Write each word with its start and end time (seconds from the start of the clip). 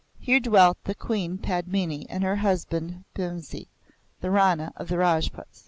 Here 0.17 0.39
dwelt 0.39 0.79
the 0.85 0.95
Queen 0.95 1.37
Padmini 1.37 2.07
and 2.09 2.23
her 2.23 2.37
husband 2.37 3.03
Bhimsi, 3.13 3.67
the 4.19 4.31
Rana 4.31 4.73
of 4.75 4.87
the 4.87 4.97
Rajputs. 4.97 5.59